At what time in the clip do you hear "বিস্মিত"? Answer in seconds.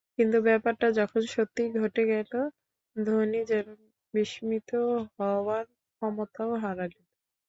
4.13-4.69